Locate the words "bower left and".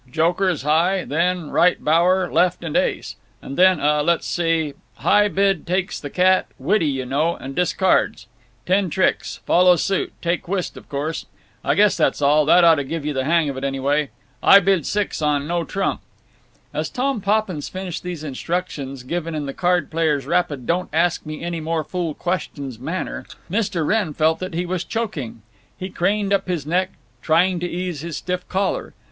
1.79-2.75